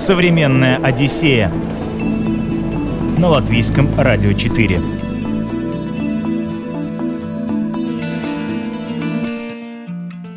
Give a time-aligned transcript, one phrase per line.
[0.00, 1.50] Современная Одиссея
[3.18, 4.80] на латвийском радио 4.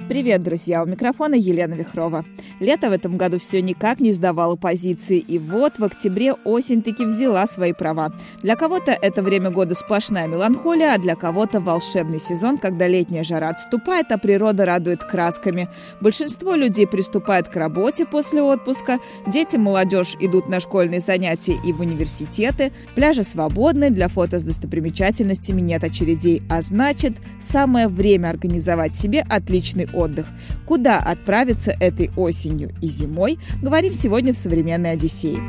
[0.09, 0.83] Привет, друзья!
[0.83, 2.25] У микрофона Елена Вихрова.
[2.59, 7.05] Лето в этом году все никак не сдавало позиции, и вот в октябре осень таки
[7.05, 8.13] взяла свои права.
[8.41, 13.49] Для кого-то это время года сплошная меланхолия, а для кого-то волшебный сезон, когда летняя жара
[13.49, 15.67] отступает, а природа радует красками.
[16.01, 21.79] Большинство людей приступает к работе после отпуска, дети, молодежь идут на школьные занятия и в
[21.81, 29.25] университеты, пляжи свободны, для фото с достопримечательностями нет очередей, а значит, самое время организовать себе
[29.27, 30.27] отличный отдых.
[30.65, 35.39] Куда отправиться этой осенью и зимой, говорим сегодня в «Современной Одиссее».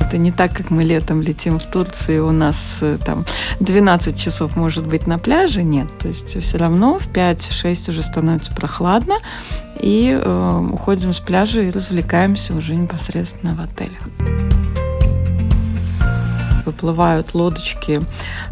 [0.00, 3.24] Это не так, как мы летом летим в Турцию, у нас э, там
[3.60, 5.88] 12 часов может быть на пляже, нет.
[5.98, 9.14] То есть все равно в 5-6 уже становится прохладно,
[9.80, 14.33] и э, уходим с пляжа и развлекаемся уже непосредственно в отелях
[16.64, 18.00] выплывают лодочки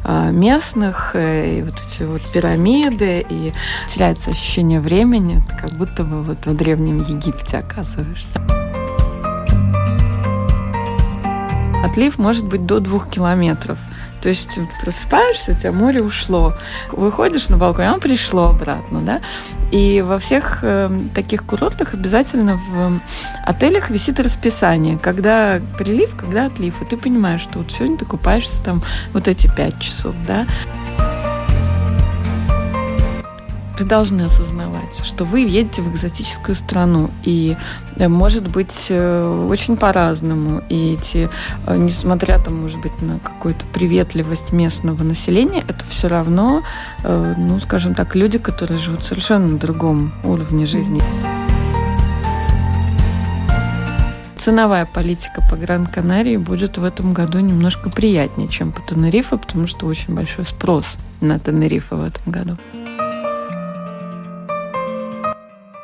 [0.04, 3.52] а, местных, э, и вот эти вот пирамиды, и
[3.88, 8.40] теряется ощущение времени, как будто бы вот в Древнем Египте оказываешься.
[11.84, 13.78] Отлив может быть до двух километров–
[14.22, 16.54] то есть просыпаешься, у тебя море ушло.
[16.92, 19.20] Выходишь на балкон, оно пришло обратно, да.
[19.72, 23.00] И во всех э, таких курортах обязательно в
[23.44, 26.80] отелях висит расписание, когда прилив, когда отлив.
[26.82, 30.46] И ты понимаешь, что вот сегодня ты купаешься там вот эти пять часов, да.
[33.82, 37.56] Вы должны осознавать, что вы едете в экзотическую страну, и
[37.96, 40.62] э, может быть э, очень по-разному.
[40.68, 41.28] И эти,
[41.66, 46.62] э, несмотря там, может быть, на какую-то приветливость местного населения, это все равно,
[47.04, 51.02] ну, скажем так, люди, которые живут совершенно на другом уровне жизни.
[54.36, 59.86] ценовая политика по Гран-Канарии будет в этом году немножко приятнее, чем по Тенерифе, потому что
[59.86, 62.56] очень большой спрос на Тенерифе в этом году.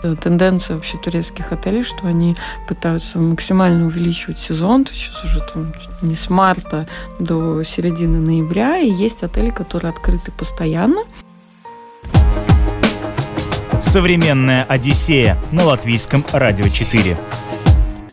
[0.02, 2.36] Тенденция вообще турецких отелей, что они
[2.68, 5.72] пытаются максимально увеличивать сезон, то сейчас уже там
[6.02, 6.86] не с марта
[7.18, 11.02] до середины ноября, и есть отели, которые открыты постоянно.
[13.80, 17.16] Современная Одиссея на латвийском радио 4.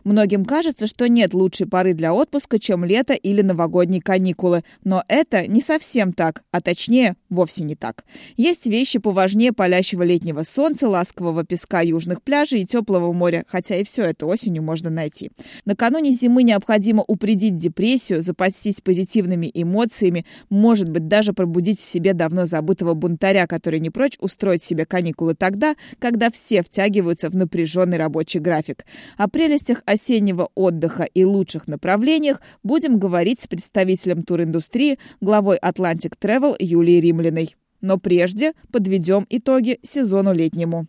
[0.05, 4.63] Многим кажется, что нет лучшей поры для отпуска, чем лето или новогодние каникулы.
[4.83, 8.05] Но это не совсем так, а точнее, вовсе не так.
[8.37, 13.83] Есть вещи поважнее палящего летнего солнца, ласкового песка южных пляжей и теплого моря, хотя и
[13.83, 15.31] все это осенью можно найти.
[15.65, 22.45] Накануне зимы необходимо упредить депрессию, запастись позитивными эмоциями, может быть, даже пробудить в себе давно
[22.45, 28.39] забытого бунтаря, который не прочь устроить себе каникулы тогда, когда все втягиваются в напряженный рабочий
[28.39, 28.85] график.
[29.17, 36.55] О прелестях осеннего отдыха и лучших направлениях будем говорить с представителем туриндустрии, главой Atlantic Travel
[36.59, 37.55] Юлией Римлиной.
[37.81, 40.87] Но прежде подведем итоги сезону летнему.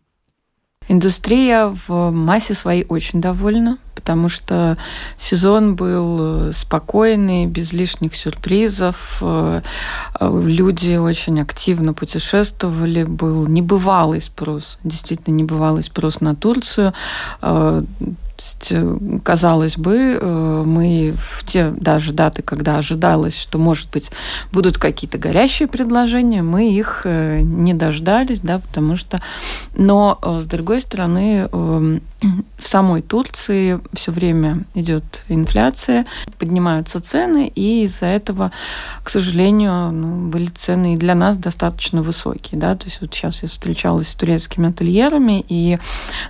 [0.89, 4.77] Индустрия в массе своей очень довольна, потому что
[5.19, 9.19] сезон был э, спокойный, без лишних сюрпризов.
[9.23, 9.63] Э,
[10.21, 16.93] э, люди очень активно путешествовали, был небывалый спрос, действительно небывалый спрос на Турцию.
[19.25, 20.21] Казалось бы,
[20.67, 24.11] мы в те даже даты, когда ожидалось, что, может быть,
[24.53, 29.23] будут какие-то горящие предложения, мы их не дождались, да, потому что...
[29.75, 32.01] Но, с другой стороны, в
[32.63, 36.07] самой Турции все время идет инфляция,
[36.39, 38.51] поднимаются цены, и из-за этого,
[39.03, 42.61] к сожалению, ну, были цены и для нас достаточно высокие.
[42.61, 42.75] Да?
[42.77, 45.79] То есть вот сейчас я встречалась с турецкими ательерами, и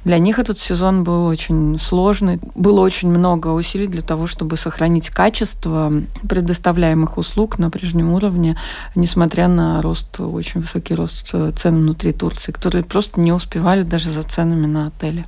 [0.05, 2.41] для них этот сезон был очень сложный.
[2.55, 5.93] Было очень много усилий для того, чтобы сохранить качество
[6.29, 8.57] предоставляемых услуг на прежнем уровне,
[8.95, 14.23] несмотря на рост, очень высокий рост цен внутри Турции, которые просто не успевали даже за
[14.23, 15.25] ценами на отели.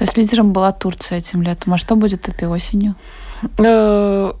[0.00, 1.74] То есть лидером была Турция этим летом.
[1.74, 2.94] А что будет этой осенью?
[3.58, 4.32] Э,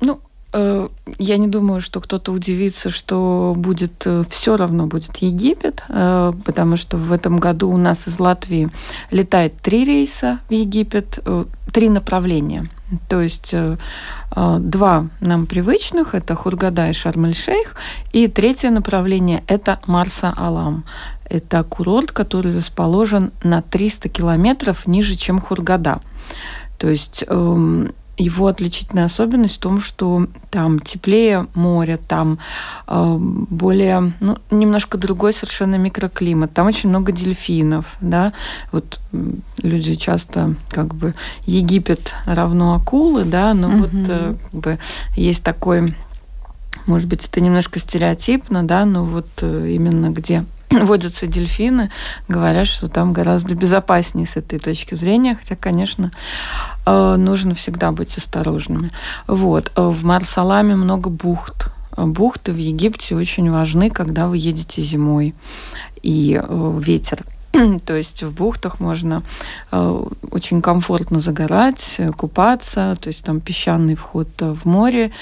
[0.00, 0.20] ну,
[0.52, 0.88] э,
[1.18, 6.96] я не думаю, что кто-то удивится, что будет э, все равно будет Египет, потому что
[6.96, 8.70] в этом году у нас из Латвии
[9.10, 11.18] летает три рейса в Египет,
[11.72, 12.70] три направления.
[13.08, 13.52] То есть
[14.34, 17.74] два нам привычных, это Хургада и Шарм-эль-Шейх,
[18.12, 20.84] и третье направление– это Марса-Алам.
[21.28, 26.00] Это курорт, который расположен на 300 километров ниже, чем Хургада.
[26.78, 32.38] То есть эм, его отличительная особенность в том, что там теплее море, там
[32.86, 38.32] э, более, ну, немножко другой совершенно микроклимат, там очень много дельфинов, да,
[38.72, 39.00] вот
[39.62, 41.14] люди часто как бы
[41.46, 43.76] Египет равно акулы, да, но угу.
[43.78, 44.78] вот э, как бы
[45.16, 45.94] есть такой
[46.86, 50.46] может быть, это немножко стереотипно, да, но вот э, именно где
[50.82, 51.90] водятся дельфины,
[52.28, 56.10] говорят, что там гораздо безопаснее с этой точки зрения, хотя, конечно,
[56.86, 58.90] э, нужно всегда быть осторожными.
[59.26, 59.72] Вот.
[59.76, 61.70] Э, в Марсаламе много бухт.
[61.96, 65.34] Бухты в Египте очень важны, когда вы едете зимой.
[66.00, 66.40] И
[66.78, 67.24] ветер
[67.86, 69.22] То есть в бухтах можно
[69.70, 75.12] э, очень комфортно загорать, купаться, то есть там песчаный вход в море.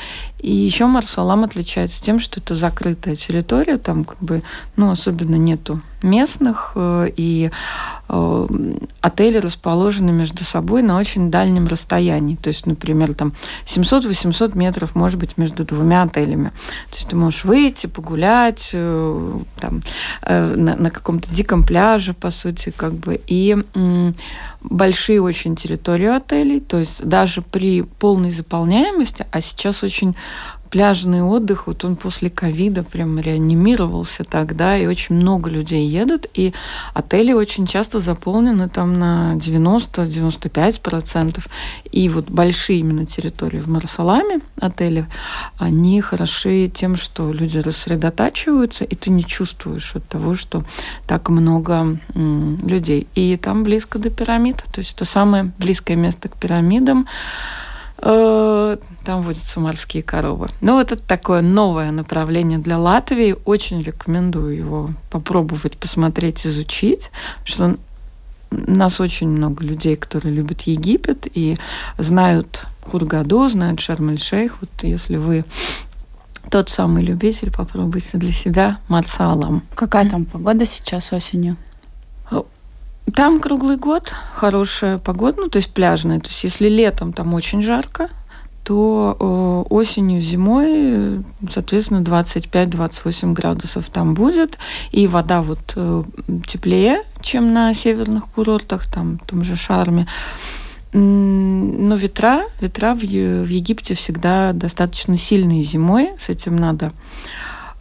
[0.40, 4.43] И еще Марсалам отличается тем, что это закрытая территория, там как бы,
[4.76, 7.50] ну, особенно нету местных, э, и
[8.08, 8.49] э,
[9.00, 12.37] отели расположены между собой на очень дальнем расстоянии.
[12.37, 13.32] То есть, например, там
[13.67, 16.50] 700-800 метров может быть между двумя отелями.
[16.90, 19.82] То есть ты можешь выйти, погулять э, там,
[20.22, 23.21] на, на каком-то диком пляже, по сути, как бы.
[23.27, 23.57] И
[24.63, 30.17] большие очень территории отелей, то есть даже при полной заполняемости, а сейчас очень
[30.71, 36.53] пляжный отдых, вот он после ковида прям реанимировался тогда, и очень много людей едут, и
[36.95, 41.45] отели очень часто заполнены там на 90-95%.
[41.91, 45.07] И вот большие именно территории в Марсаламе отели,
[45.59, 50.65] они хороши тем, что люди рассредотачиваются, и ты не чувствуешь вот того, что
[51.07, 53.07] так много людей.
[53.15, 57.07] И там близко до пирамид, то есть это самое близкое место к пирамидам.
[57.98, 60.48] Э, там водятся морские коровы.
[60.60, 63.37] Ну, вот это такое новое направление для Латвии.
[63.44, 67.10] Очень рекомендую его попробовать, посмотреть, изучить,
[67.44, 67.76] что
[68.50, 71.56] нас очень много людей, которые любят Египет и
[71.98, 74.58] знают Хургаду, знают Шарм-эль-Шейх.
[74.60, 75.44] Вот если вы
[76.50, 79.62] тот самый любитель, попробуйте для себя Марсалам.
[79.75, 81.56] Какая там погода сейчас осенью?
[83.14, 86.20] Там круглый год хорошая погода, ну, то есть пляжная.
[86.20, 88.11] То есть если летом там очень жарко,
[88.67, 94.58] то э, осенью, зимой, соответственно, 25-28 градусов там будет.
[94.91, 96.03] И вода вот э,
[96.49, 100.08] теплее, чем на северных курортах, там, в том же Шарме.
[100.93, 106.11] Но ветра, ветра в, в Египте всегда достаточно сильные зимой.
[106.19, 106.93] С этим надо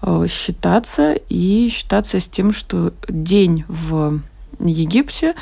[0.03, 1.13] э, считаться.
[1.29, 4.19] И считаться с тем, что день в
[4.59, 5.35] Египте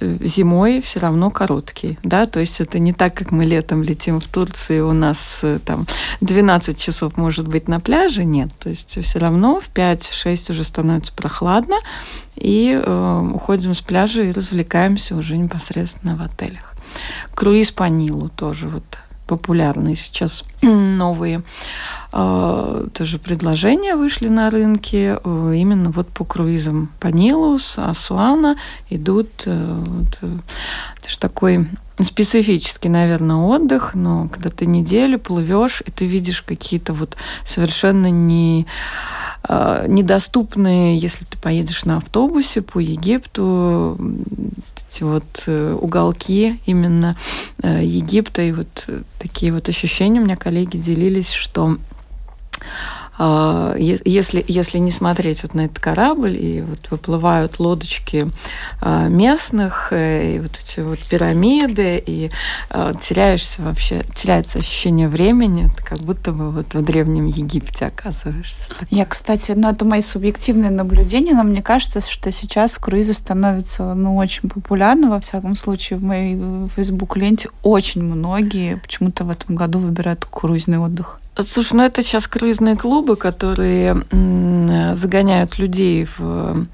[0.00, 4.20] э, зимой все равно короткий, да, то есть это не так, как мы летом летим
[4.20, 5.86] в Турции, у нас э, там
[6.20, 11.12] 12 часов может быть на пляже, нет, то есть все равно в 5-6 уже становится
[11.12, 11.76] прохладно,
[12.34, 16.74] и э, уходим с пляжа и развлекаемся уже непосредственно в отелях.
[17.34, 18.84] Круиз по Нилу тоже вот
[19.26, 21.42] популярные сейчас новые
[22.12, 26.90] э, тоже предложения вышли на рынке э, именно вот по круизам.
[27.00, 28.56] По Нилу с Асуана
[28.90, 30.20] идут э, вот,
[31.18, 31.68] такой
[32.02, 38.66] специфический, наверное, отдых, но когда ты неделю плывешь, и ты видишь какие-то вот совершенно не
[39.48, 43.96] недоступные, если ты поедешь на автобусе по Египту,
[44.88, 47.16] эти вот э, уголки именно
[47.62, 51.76] э, Египта и вот э, такие вот ощущения у меня коллеги делились, что
[53.18, 58.30] если, если не смотреть вот на этот корабль, и вот выплывают лодочки
[58.80, 62.30] а, местных, и вот эти вот пирамиды, и
[62.68, 68.68] а, теряешься вообще, теряется ощущение времени, как будто бы вот в Древнем Египте оказываешься.
[68.90, 74.16] Я, кстати, ну это мои субъективные наблюдения, но мне кажется, что сейчас круизы становятся ну,
[74.16, 76.38] очень популярны, во всяком случае, в моей
[76.76, 81.20] Facebook-ленте очень многие почему-то в этом году выбирают круизный отдых.
[81.44, 84.04] Слушай, ну это сейчас круизные клубы, которые
[84.94, 86.66] загоняют людей в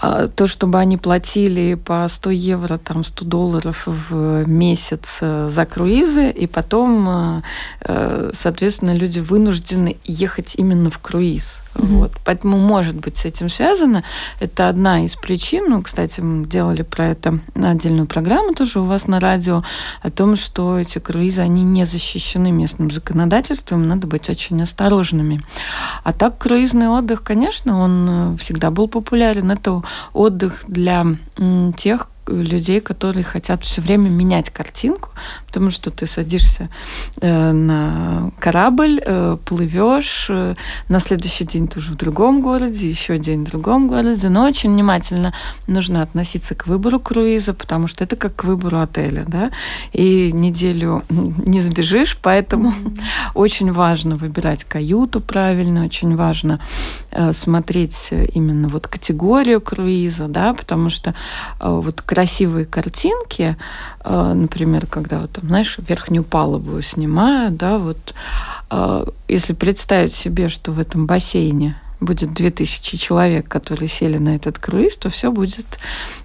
[0.00, 6.30] то, чтобы они платили по 100 евро, там 100 долларов в месяц э, за круизы,
[6.30, 7.42] и потом, э,
[7.82, 11.60] э, соответственно, люди вынуждены ехать именно в круиз.
[11.74, 11.86] Mm-hmm.
[11.98, 12.12] Вот.
[12.24, 14.02] Поэтому, может быть, с этим связано.
[14.40, 15.66] Это одна из причин.
[15.68, 19.62] Ну, кстати, мы делали про это отдельную программу тоже у вас на радио,
[20.02, 25.42] о том, что эти круизы, они не защищены местным законодательством, надо быть очень осторожными.
[26.04, 29.50] А так, круизный отдых, конечно, он всегда был популярен.
[29.50, 31.04] Это отдых для
[31.76, 35.10] тех, людей, которые хотят все время менять картинку,
[35.46, 36.68] потому что ты садишься
[37.20, 40.54] э, на корабль, э, плывешь, э,
[40.88, 44.72] на следующий день ты уже в другом городе, еще день в другом городе, но очень
[44.72, 45.34] внимательно
[45.66, 49.50] нужно относиться к выбору круиза, потому что это как к выбору отеля, да,
[49.92, 52.72] и неделю не сбежишь, поэтому
[53.34, 56.60] очень важно выбирать каюту правильно, очень важно
[57.32, 61.14] смотреть именно вот категорию круиза, да, потому что
[61.60, 63.56] вот красивые картинки,
[64.04, 68.14] э, например, когда вот там, знаешь, верхнюю палубу снимают, да, вот
[68.70, 74.58] э, если представить себе, что в этом бассейне будет 2000 человек, которые сели на этот
[74.58, 75.78] круиз, то все будет,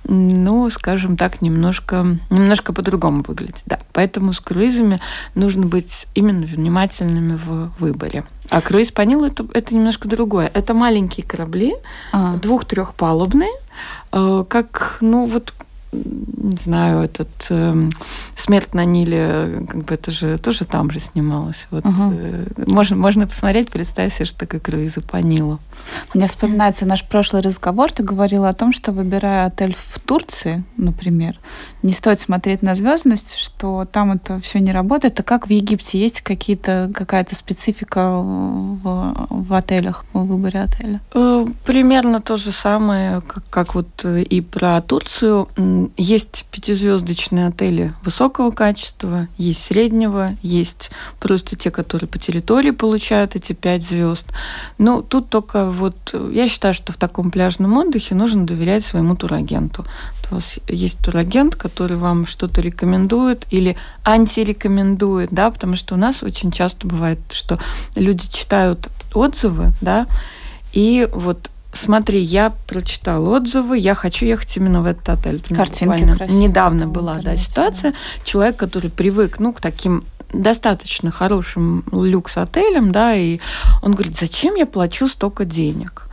[0.03, 3.63] ну, скажем так, немножко, немножко по-другому выглядеть.
[3.65, 3.79] Да.
[3.93, 4.99] Поэтому с круизами
[5.33, 8.25] нужно быть именно внимательными в выборе.
[8.49, 10.51] А круиз по Нилу это, это немножко другое.
[10.53, 11.73] Это маленькие корабли,
[12.11, 12.35] а.
[12.35, 13.53] двух-трехпалубные,
[14.11, 15.53] э, как, ну, вот
[15.91, 17.89] не знаю, этот э,
[18.35, 21.67] «Смерть на Ниле», как бы это же тоже там же снималось.
[21.71, 22.13] Вот, угу.
[22.13, 25.59] э, можно, можно посмотреть, представь себе, что такое круизы по Нилу.
[26.13, 27.91] Мне вспоминается наш прошлый разговор.
[27.91, 31.39] Ты говорила о том, что выбирая отель в Турции, например,
[31.83, 35.19] не стоит смотреть на звездность, что там это все не работает.
[35.19, 41.01] А как в Египте есть какие-то какая-то специфика в, в отелях, в выборе отеля?
[41.13, 45.47] Э, примерно то же самое, как, как вот и про Турцию.
[45.97, 53.53] Есть пятизвездочные отели высокого качества, есть среднего, есть просто те, которые по территории получают эти
[53.53, 54.27] пять звезд.
[54.77, 59.85] Но тут только вот я считаю, что в таком пляжном отдыхе нужно доверять своему турагенту.
[60.31, 66.23] У вас есть турагент, который вам что-то рекомендует или антирекомендует, да, потому что у нас
[66.23, 67.59] очень часто бывает, что
[67.95, 70.07] люди читают отзывы, да,
[70.73, 75.41] и вот смотри, я прочитала отзывы, я хочу ехать именно в этот отель.
[75.55, 76.29] Картинки красивые.
[76.29, 77.93] Недавно была да, ситуация.
[78.23, 80.03] Человек, который привык ну, к таким
[80.33, 83.39] достаточно хорошим люкс-отелям, да, и
[83.81, 86.07] он говорит, зачем я плачу столько денег?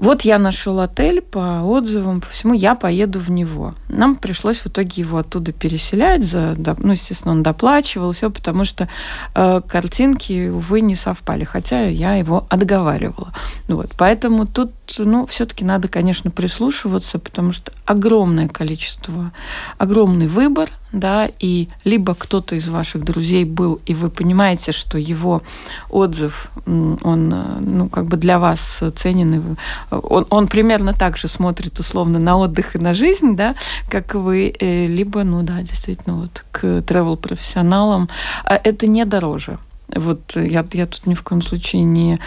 [0.00, 3.74] Вот я нашел отель по отзывам, по всему, я поеду в него.
[3.90, 8.88] Нам пришлось в итоге его оттуда переселять, за, ну, естественно, он доплачивал, все, потому что
[9.34, 13.34] э, картинки, увы, не совпали, хотя я его отговаривала.
[13.68, 19.32] Вот, поэтому тут, ну, все-таки надо, конечно, прислушиваться, потому что огромное количество,
[19.76, 25.42] огромный выбор, да, и либо кто-то из ваших друзей был, и вы понимаете, что его
[25.88, 27.28] отзыв, он,
[27.60, 29.56] ну, как бы для вас ценен,
[29.90, 33.54] он, он примерно так же смотрит, условно, на отдых и на жизнь, да,
[33.88, 38.08] как вы, э, либо, ну, да, действительно, вот к travel-профессионалам,
[38.44, 39.58] а это не дороже.
[39.94, 42.18] Вот я, я тут ни в коем случае не,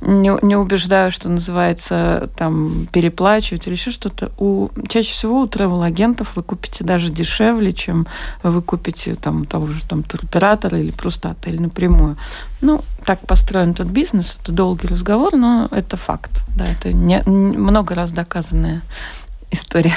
[0.00, 4.32] не, не убеждаю, что называется там переплачивать или еще что-то.
[4.38, 8.06] У, чаще всего у travel-агентов вы купите даже дешевле, чем
[8.42, 12.16] вы купите там того же там туроператора или просто отель напрямую.
[12.60, 16.42] Ну, так построен этот бизнес, это долгий разговор, но это факт.
[16.56, 18.82] Да, это не, много раз доказанная
[19.50, 19.96] история.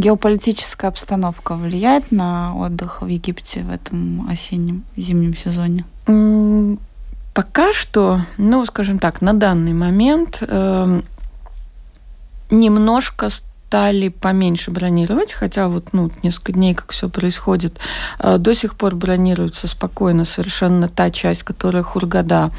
[0.00, 5.84] Геополитическая обстановка влияет на отдых в Египте в этом осеннем зимнем сезоне?
[7.34, 11.02] Пока что, ну, скажем так, на данный момент э,
[12.50, 17.78] немножко стали поменьше бронировать, хотя вот ну, несколько дней, как все происходит,
[18.20, 22.52] э, до сих пор бронируется спокойно совершенно та часть, которая Хургада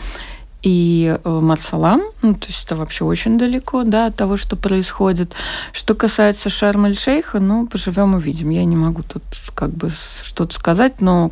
[0.63, 5.33] и э, Марсалам, ну, то есть это вообще очень далеко, да, от того, что происходит.
[5.73, 8.49] Что касается Шарм-эль-Шейха, ну, поживем увидим.
[8.49, 9.23] Я не могу тут
[9.55, 11.31] как бы что-то сказать, но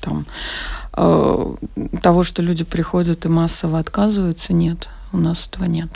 [0.00, 0.26] там
[0.92, 1.54] э,
[2.02, 5.88] того, что люди приходят и массово отказываются, нет, у нас этого нет.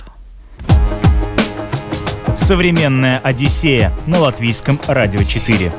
[2.35, 5.71] Современная Одиссея на латвийском радио 4.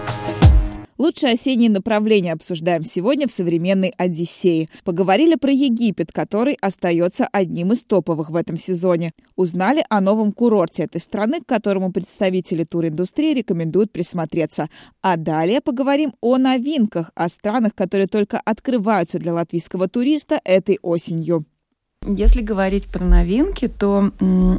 [0.97, 4.69] Лучшие осенние направления обсуждаем сегодня в современной Одиссее.
[4.83, 9.13] Поговорили про Египет, который остается одним из топовых в этом сезоне.
[9.35, 14.69] Узнали о новом курорте этой страны, к которому представители туриндустрии рекомендуют присмотреться.
[15.01, 21.45] А далее поговорим о новинках, о странах, которые только открываются для латвийского туриста этой осенью.
[22.05, 24.11] Если говорить про новинки, то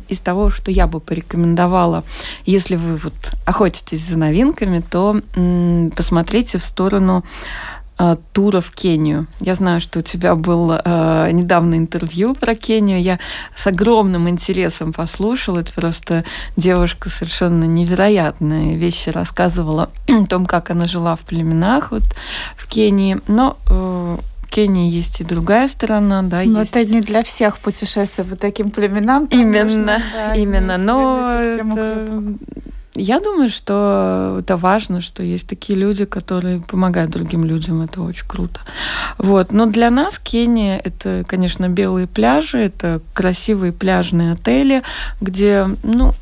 [0.08, 2.04] из того, что я бы порекомендовала,
[2.46, 5.20] если вы вот охотитесь за новинками, то
[5.94, 7.24] посмотрите в сторону
[7.98, 9.26] э, тура в Кению.
[9.40, 13.02] Я знаю, что у тебя был э, недавно интервью про Кению.
[13.02, 13.18] Я
[13.54, 15.60] с огромным интересом послушала.
[15.60, 16.24] Это просто
[16.56, 22.04] девушка совершенно невероятные вещи рассказывала о том, как она жила в племенах вот
[22.56, 23.20] в Кении.
[23.28, 24.16] Но э,
[24.54, 26.42] Кении есть и другая сторона, да.
[26.44, 26.76] Но есть...
[26.76, 29.26] это не для всех путешествия по таким племенам.
[29.26, 30.78] Именно, да, именно.
[30.78, 32.22] Но это...
[32.96, 37.82] я думаю, что это важно, что есть такие люди, которые помогают другим людям.
[37.82, 38.60] Это очень круто.
[39.18, 39.52] Вот.
[39.52, 44.82] Но для нас Кения– это, конечно, белые пляжи, это красивые пляжные отели,
[45.20, 46.14] где ну,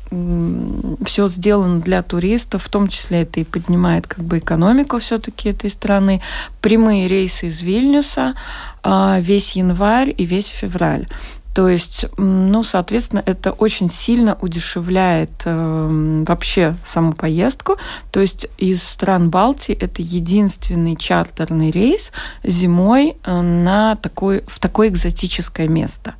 [1.05, 5.69] все сделано для туристов, в том числе это и поднимает как бы экономику все-таки этой
[5.69, 6.21] страны.
[6.61, 8.33] Прямые рейсы из Вильнюса
[8.81, 11.05] а, весь январь и весь февраль.
[11.53, 17.77] То есть, ну, соответственно, это очень сильно удешевляет э, вообще саму поездку.
[18.11, 22.11] То есть из стран Балтии это единственный чартерный рейс
[22.43, 26.15] зимой э, на такой, в такое экзотическое место.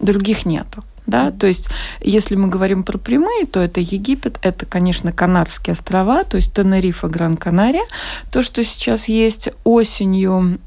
[0.00, 0.82] Других нету.
[1.06, 1.32] Да?
[1.32, 1.68] То есть,
[2.00, 7.08] если мы говорим про прямые, то это Египет, это, конечно, Канарские острова, то есть Тенерифа,
[7.08, 7.84] Гран-Канария.
[8.30, 10.58] То, что сейчас есть осенью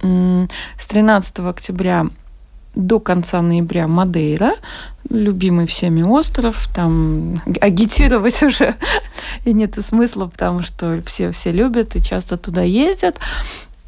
[0.77, 2.07] с 13 октября
[2.75, 4.53] до конца ноября Мадейра,
[5.10, 8.75] любимый всеми остров, там агитировать уже
[9.46, 13.17] и нет смысла, потому что все все любят и часто туда ездят.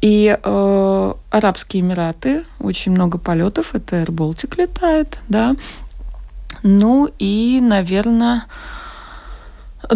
[0.00, 5.56] И э, Арабские Эмираты, очень много полетов, это Air Baltic летает, да.
[6.62, 8.44] Ну и, наверное,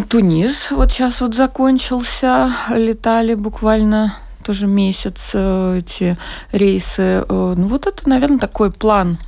[0.08, 6.16] Тунис вот сейчас вот закончился, летали буквально тоже месяц э, эти
[6.52, 7.24] рейсы.
[7.28, 9.18] Э, ну, вот это, наверное, такой план,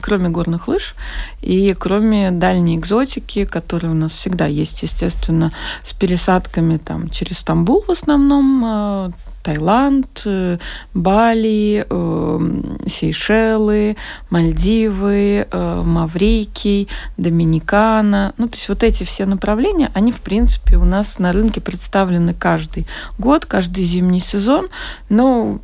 [0.00, 0.94] кроме горных лыж
[1.40, 5.52] и кроме дальней экзотики, которая у нас всегда есть, естественно,
[5.84, 9.10] с пересадками там через Стамбул в основном, э,
[9.48, 10.58] Таиланд, э,
[10.92, 13.96] Бали, э, Сейшелы,
[14.28, 18.34] Мальдивы, э, Маврикий, Доминикана.
[18.36, 22.34] Ну, то есть вот эти все направления, они, в принципе, у нас на рынке представлены
[22.34, 22.86] каждый
[23.18, 24.68] год, каждый зимний сезон.
[25.08, 25.60] Но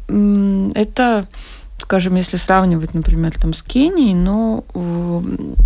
[0.74, 1.26] это
[1.76, 4.64] скажем, если сравнивать, например, там с Кенией, но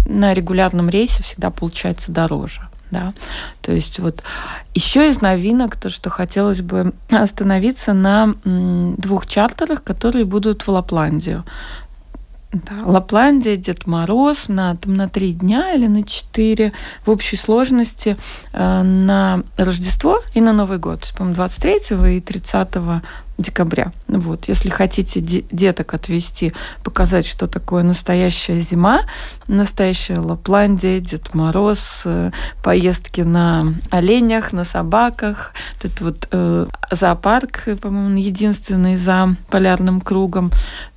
[0.07, 3.15] на регулярном рейсе всегда получается дороже да.
[3.61, 4.23] То есть вот
[4.75, 11.45] еще из новинок то, что хотелось бы остановиться на двух чартерах, которые будут в Лапландию.
[12.51, 16.73] Да, Лапландия, Дед Мороз на, там, на три дня или на четыре
[17.05, 18.17] в общей сложности
[18.55, 21.13] э, на Рождество и на Новый год.
[21.15, 22.69] По-моему, 23 и 30
[23.39, 23.93] декабря.
[24.09, 26.53] Вот, если хотите деток отвести,
[26.83, 29.03] показать, что такое настоящая зима,
[29.47, 32.33] настоящая Лапландия, Дед Мороз, э,
[32.65, 35.53] поездки на оленях, на собаках.
[35.81, 40.51] Тут вот э, зоопарк, по-моему, единственный за полярным кругом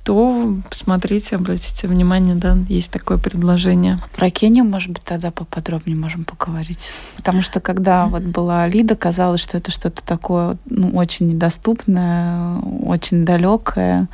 [0.04, 4.02] то посмотрите, обратите внимание, да, есть такое предложение.
[4.16, 6.90] Про Кению, может быть, тогда поподробнее можем поговорить.
[7.16, 8.08] Потому что когда mm-hmm.
[8.08, 14.08] вот была Лида, казалось, что это что-то такое ну, очень недоступное, очень далекое.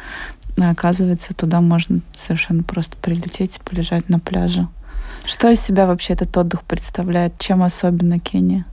[0.61, 4.69] А оказывается, туда можно совершенно просто прилететь полежать на пляже.
[5.25, 7.39] Что из себя вообще этот отдых представляет?
[7.39, 8.65] Чем особенно Кения?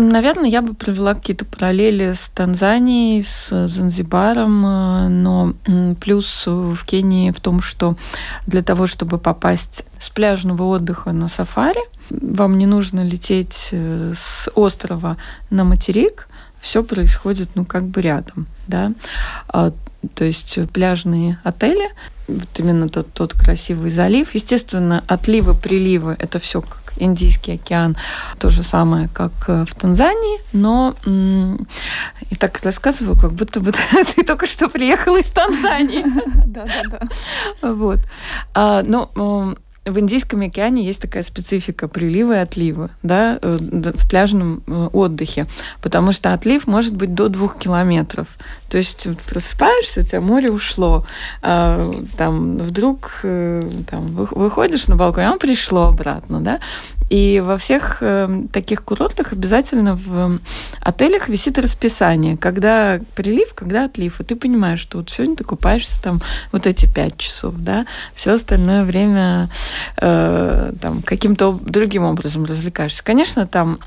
[0.00, 5.52] Наверное, я бы провела какие-то параллели с Танзанией, с Занзибаром, э, но
[6.00, 7.96] плюс в Кении в том, что
[8.46, 14.50] для того, чтобы попасть с пляжного отдыха на сафари, вам не нужно лететь э, с
[14.54, 15.18] острова
[15.50, 16.28] на материк,
[16.60, 18.92] все происходит, ну, как бы рядом, да.
[19.48, 19.72] А,
[20.14, 21.90] то есть пляжные отели,
[22.26, 24.34] вот именно тот, тот красивый залив.
[24.34, 27.96] Естественно, отливы, приливы– это все как Индийский океан,
[28.38, 30.94] то же самое, как э, в Танзании, но
[32.30, 33.72] и так рассказываю, как будто бы
[34.14, 36.04] ты только что приехала из Танзании.
[36.50, 36.98] Да, да,
[37.62, 37.72] да.
[37.72, 38.00] Вот.
[38.54, 44.62] А, но в Индийском океане есть такая специфика прилива и отлива да, э, в пляжном
[44.66, 45.46] э, отдыхе,
[45.80, 48.28] потому что отлив может быть до двух километров.
[48.68, 51.06] То есть просыпаешься, у тебя море ушло,
[51.42, 56.60] а, там вдруг э, там, выходишь на балкон, а оно пришло обратно, да,
[57.10, 60.38] и во всех э, таких курортах обязательно в
[60.80, 64.20] отелях висит расписание, когда прилив, когда отлив.
[64.20, 68.32] И ты понимаешь, что вот сегодня ты купаешься там вот эти пять часов, да, все
[68.32, 69.50] остальное время
[69.96, 73.04] э, там каким-то другим образом развлекаешься.
[73.04, 73.78] Конечно, там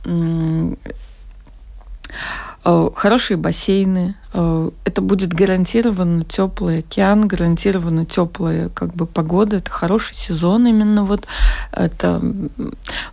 [2.13, 9.69] Э, хорошие бассейны, э, это будет гарантированно теплый океан, гарантированно теплая как бы погода, это
[9.69, 11.27] хороший сезон именно вот,
[11.73, 12.21] это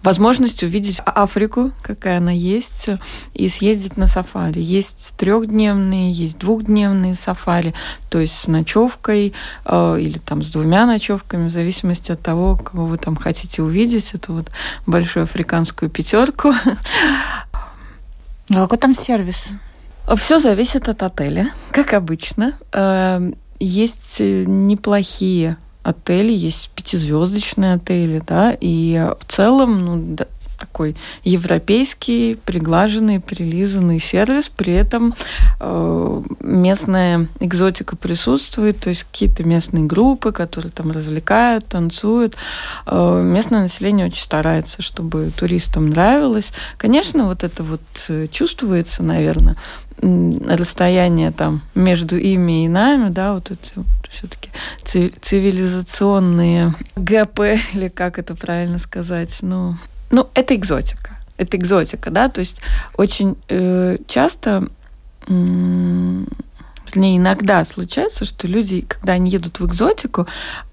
[0.05, 2.91] возможность увидеть Африку, какая она есть,
[3.35, 4.61] и съездить на сафари.
[4.61, 7.75] Есть трехдневные, есть двухдневные сафари,
[8.09, 9.33] то есть с ночевкой
[9.65, 14.15] э, или там с двумя ночевками, в зависимости от того, кого вы там хотите увидеть,
[14.15, 14.51] эту вот
[14.87, 16.53] большую африканскую пятерку.
[18.51, 19.47] А какой там сервис?
[20.17, 22.55] Все зависит от отеля, как обычно.
[22.73, 30.17] Эм, есть э, неплохие отели, есть пятизвездочные отели, да, и в целом, ну,
[30.61, 30.95] такой
[31.25, 34.49] европейский, приглаженный, прилизанный сервис.
[34.49, 35.15] При этом
[35.59, 42.37] э, местная экзотика присутствует, то есть какие-то местные группы, которые там развлекают, танцуют.
[42.87, 46.53] Э, местное население очень старается, чтобы туристам нравилось.
[46.77, 49.57] Конечно, вот это вот э, чувствуется, наверное,
[50.03, 54.51] расстояние там между ими и нами, да, вот эти вот все-таки
[54.85, 57.41] цивилизационные ГП,
[57.75, 59.77] или как это правильно сказать, ну,
[60.11, 62.61] ну это экзотика, это экзотика, да, то есть
[62.97, 64.69] очень э, часто
[65.27, 66.25] э,
[66.93, 70.27] Вернее, иногда случается, что люди, когда они едут в экзотику,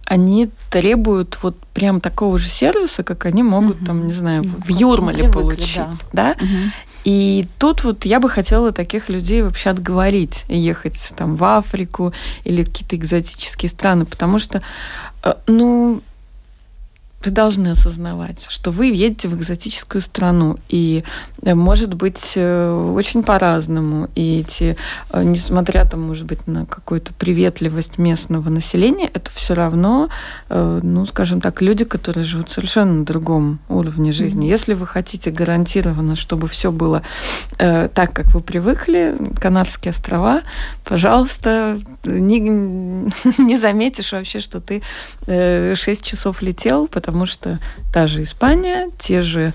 [0.05, 3.85] они требуют вот прям такого же сервиса, как они могут, угу.
[3.85, 6.01] там, не знаю, ну, в Юрмале получить.
[6.11, 6.33] Да?
[6.33, 6.43] Да?
[6.43, 6.71] Угу.
[7.03, 12.63] И тут вот я бы хотела таких людей вообще отговорить ехать там в Африку или
[12.63, 14.61] какие-то экзотические страны, потому что,
[15.23, 16.01] э, ну,
[17.23, 21.03] вы должны осознавать, что вы едете в экзотическую страну, и
[21.41, 24.09] э, может быть э, очень по-разному.
[24.13, 24.77] И эти,
[25.09, 30.09] э, несмотря там, может быть, на какую-то приветливость местного населения, это все равно,
[30.49, 34.45] ну, скажем так, люди, которые живут совершенно на другом уровне жизни.
[34.47, 34.51] Mm-hmm.
[34.51, 37.01] Если вы хотите гарантированно, чтобы все было
[37.57, 40.41] так, как вы привыкли, Канарские острова,
[40.83, 42.39] пожалуйста, не,
[43.37, 44.81] не заметишь вообще, что ты
[45.25, 47.59] 6 часов летел, потому потому что
[47.93, 49.53] та же Испания, те же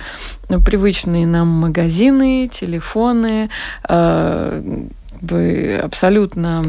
[0.48, 3.50] ну, привычные нам магазины, телефоны,
[3.90, 4.86] э,
[5.82, 6.64] абсолютно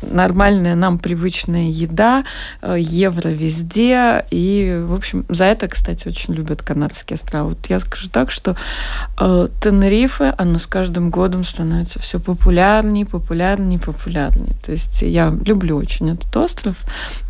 [0.00, 2.24] нормальная нам привычная еда,
[2.62, 4.24] э, евро везде.
[4.30, 7.50] И, в общем, за это, кстати, очень любят Канарские острова.
[7.50, 8.56] Вот я скажу так, что
[9.20, 14.56] э, Тенерифе, оно с каждым годом становится все популярнее, популярнее, популярнее.
[14.64, 16.76] То есть я люблю очень этот остров.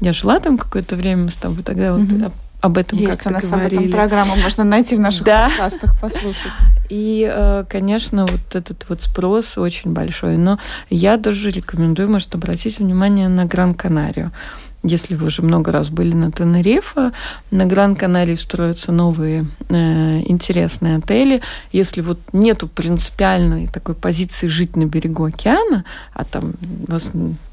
[0.01, 2.25] Я жила там какое-то время, мы с тобой тогда mm-hmm.
[2.25, 3.75] вот об этом Есть у нас говорили.
[3.75, 5.49] об этом программа, можно найти в наших да.
[5.49, 6.53] подкастах, послушать.
[6.89, 10.37] И, э, конечно, вот этот вот спрос очень большой.
[10.37, 14.31] Но я тоже рекомендую, может, обратить внимание на Гран-Канарию.
[14.85, 17.13] Если вы уже много раз были на Тенерифе,
[17.51, 19.75] на Гран-Канарии строятся новые э,
[20.27, 21.43] интересные отели.
[21.73, 26.55] Если вот нету принципиальной такой позиции жить на берегу океана, а там
[26.87, 27.11] вас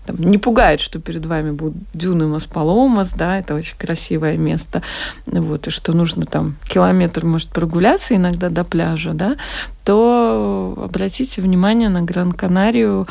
[0.10, 4.82] там, не пугает, что перед вами будут дюны Маспаломас, да, это очень красивое место,
[5.28, 9.36] вот, и что нужно там километр, может, прогуляться иногда до пляжа, да,
[9.84, 13.08] то обратите внимание на Гран-Канарию.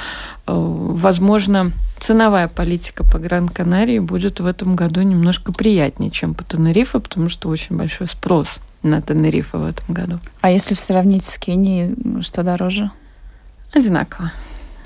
[0.46, 6.98] Э, возможно, ценовая политика по Гран-Канарии будет в этом году немножко приятнее, чем по Тенерифе,
[6.98, 10.18] потому что очень большой спрос на Тенерифе в этом году.
[10.40, 12.90] А если сравнить с Кенией, что дороже?
[13.72, 14.32] Одинаково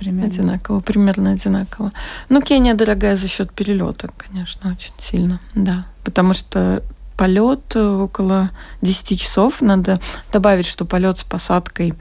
[0.03, 0.27] примерно.
[0.27, 1.93] Одинаково, примерно одинаково.
[2.29, 5.87] Ну, Кения дорогая за счет перелета, конечно, очень сильно, да.
[6.05, 6.83] Потому что
[7.17, 9.61] полет около 10 часов.
[9.61, 10.01] Надо
[10.33, 11.95] добавить, что полет с посадкой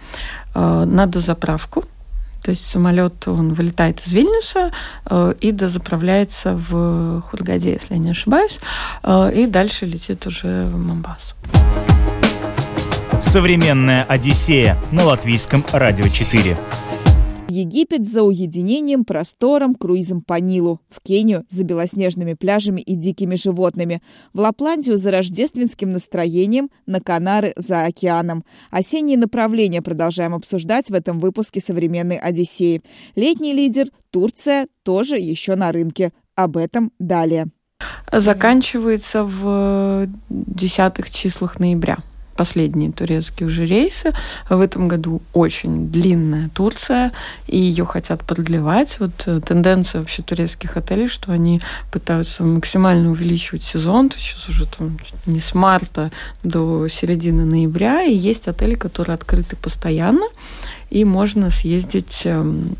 [0.56, 1.86] э, надо заправку.
[2.44, 4.72] То есть самолет, он вылетает из Вильнюса
[5.06, 8.60] э, и дозаправляется в Хургаде, если я не ошибаюсь,
[9.04, 11.36] э, и дальше летит уже в Мамбасу.
[13.22, 16.58] Современная Одиссея на латвийском радио 4.
[17.52, 20.80] Египет за уединением, простором, круизом по Нилу.
[20.90, 24.02] В Кению за белоснежными пляжами и дикими животными.
[24.34, 28.46] В Лапландию за рождественским настроением, на Канары за океаном.
[28.70, 32.82] Осенние направления продолжаем обсуждать в этом выпуске «Современной Одиссеи».
[33.16, 36.14] Летний лидер– Турция, тоже еще на рынке.
[36.36, 37.48] Об этом далее.
[38.12, 41.98] Заканчивается в десятых числах ноября
[42.36, 44.14] последние турецкие уже рейсы.
[44.50, 47.12] В этом году очень длинная Турция,
[47.48, 49.00] и ее хотят продлевать.
[49.00, 54.10] Вот э, тенденция вообще турецких отелей, что они пытаются максимально увеличивать сезон.
[54.10, 56.12] То сейчас уже там не с марта
[56.44, 60.26] до середины ноября, и есть отели, которые открыты постоянно,
[60.90, 62.76] и можно съездить эм,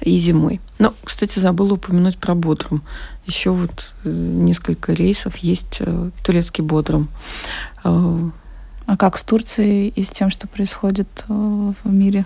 [0.00, 0.60] и зимой.
[0.78, 2.82] Но, кстати, забыла упомянуть про Бодрум.
[3.26, 7.08] Еще вот э, несколько рейсов есть э, турецкий Бодрум.
[8.88, 11.32] А как с Турцией и с тем, что происходит э,
[11.84, 12.24] в мире?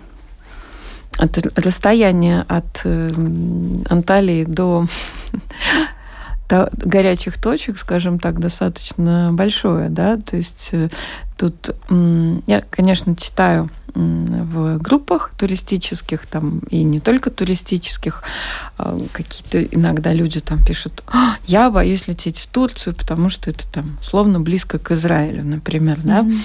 [1.18, 3.10] От расстояния от э,
[3.90, 4.86] Анталии до
[6.48, 10.88] горячих точек, скажем так, достаточно большое, да, то есть э,
[11.36, 18.22] тут я, конечно, читаю в группах туристических, там и не только туристических,
[18.78, 23.70] а, какие-то иногда люди там пишут, «А, я боюсь лететь в Турцию, потому что это
[23.70, 26.20] там словно близко к Израилю, например, да.
[26.20, 26.38] Mm-hmm.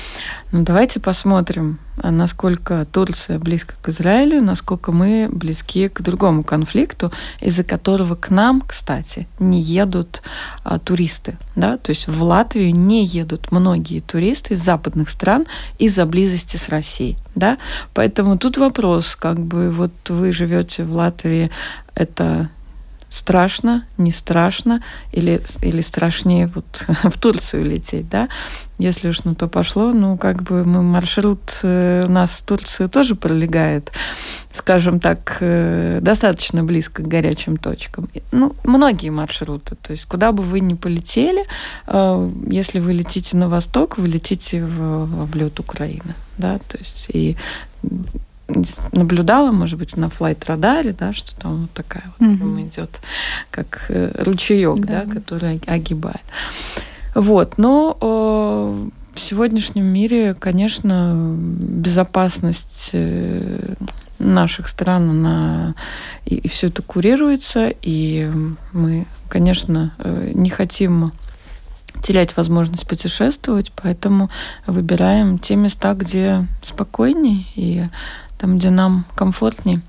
[0.51, 7.11] Ну давайте посмотрим, а насколько Турция близко к Израилю, насколько мы близки к другому конфликту,
[7.41, 10.21] из-за которого к нам, кстати, не едут
[10.63, 11.37] а, туристы.
[11.55, 11.77] Да?
[11.77, 15.45] То есть в Латвию не едут многие туристы из западных стран
[15.79, 17.17] из-за близости с Россией.
[17.35, 17.57] Да?
[17.93, 21.49] Поэтому тут вопрос, как бы вот вы живете в Латвии,
[21.95, 22.49] это
[23.09, 28.29] страшно, не страшно, или, или страшнее вот в Турцию лететь, да?
[28.79, 32.85] Если уж на то пошло, ну, как бы мы маршрут э, у нас в Турции
[32.85, 33.91] тоже пролегает,
[34.51, 38.07] скажем так, э, достаточно близко к горячим точкам.
[38.31, 39.75] Ну, многие маршруты.
[39.75, 41.45] То есть, куда бы вы ни полетели,
[41.87, 46.13] э, если вы летите на восток, вы летите в, в облет Украины.
[46.37, 46.59] Да?
[46.59, 47.35] То есть, и
[48.91, 52.61] наблюдала, может быть, на флайт-радаре, да, что там вот такая вот угу.
[52.61, 53.01] идет,
[53.51, 55.03] как э, ручеек, да.
[55.03, 56.21] да, который огибает.
[57.13, 63.73] Вот, но э, в сегодняшнем мире, конечно, безопасность э,
[64.19, 65.75] наших стран, она
[66.25, 68.31] и, и все это курируется, и
[68.71, 69.93] мы, конечно,
[70.33, 71.11] не хотим
[72.01, 74.29] терять возможность путешествовать, поэтому
[74.65, 77.85] выбираем те места, где спокойнее и
[78.37, 79.81] там, где нам комфортнее.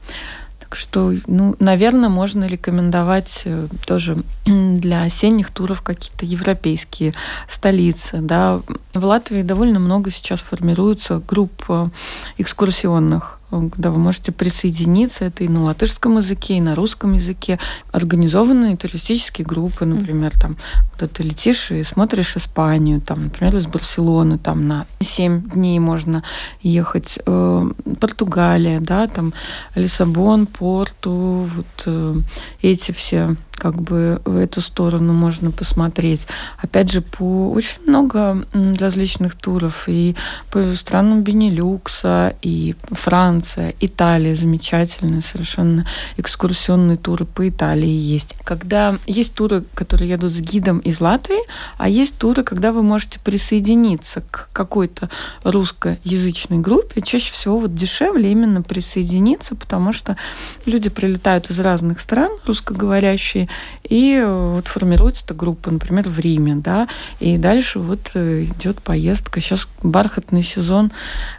[0.61, 7.15] Так что, ну, наверное, можно рекомендовать э, тоже для осенних туров какие-то европейские
[7.49, 8.19] столицы.
[8.21, 8.61] Да.
[8.93, 11.89] В Латвии довольно много сейчас формируется групп э,
[12.37, 15.25] экскурсионных когда вы можете присоединиться.
[15.25, 17.59] Это и на латышском языке, и на русском языке.
[17.93, 20.57] Организованные туристические группы, например, там,
[20.93, 26.23] когда ты летишь и смотришь Испанию, там, например, из Барселоны, там на 7 дней можно
[26.63, 27.19] ехать.
[27.27, 29.33] Э, Португалия, да, там
[29.75, 32.15] Лиссабон, Порту, вот э,
[32.63, 36.27] эти все как бы в эту сторону можно посмотреть.
[36.63, 38.47] Опять же, по очень много
[38.79, 40.15] различных туров и
[40.51, 48.39] по странам Бенилюкса, и Франция, Италия замечательные совершенно экскурсионные туры по Италии есть.
[48.45, 51.41] Когда есть туры, которые едут с гидом из Латвии,
[51.77, 55.11] а есть туры, когда вы можете присоединиться к какой-то
[55.43, 60.17] русскоязычной группе, чаще всего вот дешевле именно присоединиться, потому что
[60.65, 63.48] люди прилетают из разных стран, русскоговорящие,
[63.89, 66.89] и вот формируется эта группа, например, в Риме, да,
[67.21, 69.41] и дальше вот э, идет поездка.
[69.41, 70.93] Сейчас бархатный сезон,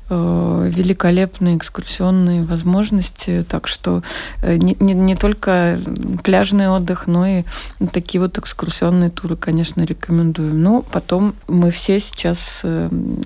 [0.09, 4.03] э, великолепные экскурсионные возможности, так что
[4.41, 5.79] э, не, не, не только
[6.23, 7.43] пляжный отдых, но и
[7.91, 10.61] такие вот экскурсионные туры, конечно, рекомендуем.
[10.61, 12.63] Ну, потом мы все сейчас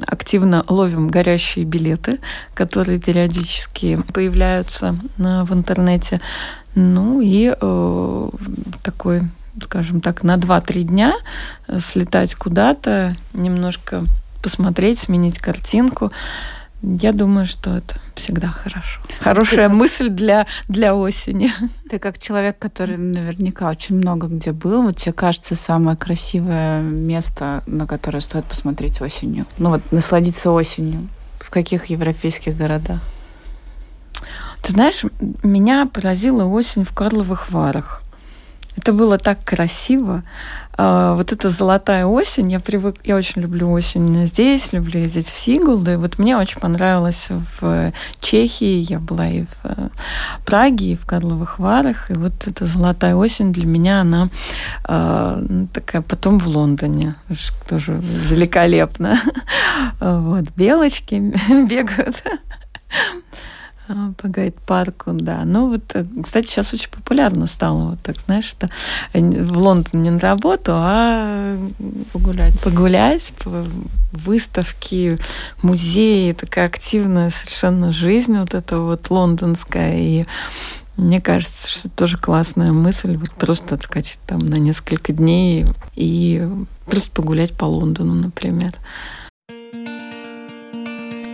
[0.06, 2.20] активно ловим горящие билеты,
[2.54, 6.22] которые периодически появляются в интернете.
[6.76, 8.30] Ну и э,
[8.82, 9.22] такой,
[9.62, 11.14] скажем так, на 2-3 дня
[11.80, 14.06] слетать куда-то, немножко
[14.42, 16.12] посмотреть, сменить картинку.
[16.82, 19.00] Я думаю, что это всегда хорошо.
[19.22, 21.54] Хорошая ты мысль для, для осени.
[21.90, 27.64] Ты как человек, который наверняка очень много где был, вот тебе кажется самое красивое место,
[27.68, 29.46] на которое стоит посмотреть осенью?
[29.58, 31.08] Ну вот насладиться осенью.
[31.40, 33.00] В каких европейских городах?
[34.64, 35.04] Ты знаешь,
[35.44, 38.02] меня поразила осень в Карловых Варах.
[38.78, 40.24] Это было так красиво.
[40.76, 45.38] А, вот эта золотая осень, я привык, я очень люблю осень здесь, люблю ездить в
[45.38, 45.98] Сигулды.
[45.98, 47.28] Вот мне очень понравилось
[47.60, 49.90] в Чехии, я была и в э,
[50.46, 54.30] Праге, и в Карловых Варах, и вот эта золотая осень для меня, она
[54.88, 57.16] э, такая, потом в Лондоне,
[57.68, 59.20] тоже великолепно.
[60.00, 61.16] Вот, белочки
[61.70, 62.24] бегают
[64.18, 65.44] по гайд-парку, да.
[65.46, 68.70] Ну вот, э, кстати, сейчас очень популярно стало, вот так, знаешь, что
[69.14, 71.58] в Лондон не на работу, а
[72.14, 72.60] погулять.
[72.62, 73.66] Погулять, по
[74.12, 75.18] выставки,
[75.62, 79.98] музеи, такая активная совершенно жизнь вот эта вот лондонская.
[79.98, 80.26] И
[80.96, 85.66] мне кажется, что это тоже классная мысль, вот просто отскочить там на несколько дней
[85.96, 86.48] и
[86.86, 88.74] просто погулять по Лондону, например.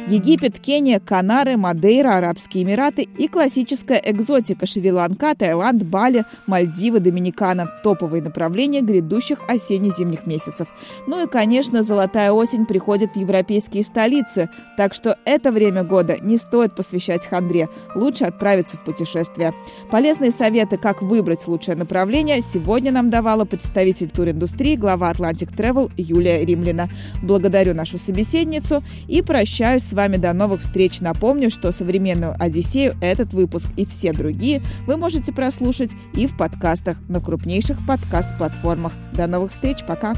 [0.10, 8.24] Египет, Кения, Канары, Мадейра, Арабские Эмираты и классическая экзотика Шри-Ланка, Таиланд, Бали, Мальдивы, Доминикана– топовые
[8.24, 10.68] направления грядущих осенне-зимних месяцев.
[11.06, 16.40] Ну и, конечно, золотая осень приходит в европейские столицы, так что это время года не
[16.40, 19.54] стоит посвящать хандре, лучше отправиться в путешествие.
[19.92, 26.44] Полезные советы, как выбрать лучшее направление, сегодня нам давала представитель туриндустрии, глава Atlantic Travel Юлия
[26.44, 26.90] Римлина.
[27.22, 31.02] Благодарю нашу собеседницу и прощаюсь с вами до новых встреч.
[31.02, 36.96] Напомню, что «Современную Одиссею» этот выпуск и все другие вы можете прослушать и в подкастах
[37.10, 38.94] на крупнейших подкаст-платформах.
[39.12, 40.16] До новых встреч, пока!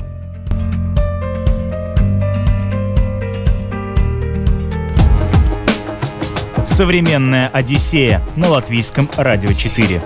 [6.63, 9.99] «Современная Одиссея» на Латвийском радио 4.